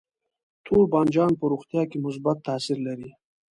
تور 0.65 0.83
بانجان 0.91 1.31
په 1.39 1.45
روغتیا 1.51 1.83
کې 1.89 1.97
مثبت 2.05 2.37
تاثیر 2.47 2.77
لري. 2.87 3.09